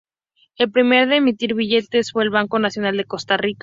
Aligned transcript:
El 0.57 0.71
primero 0.71 1.05
en 1.11 1.17
emitir 1.17 1.53
billetes 1.53 2.11
fue 2.11 2.23
el 2.23 2.31
Banco 2.31 2.57
Nacional 2.57 2.97
de 2.97 3.05
Costa 3.05 3.37
Rica. 3.37 3.59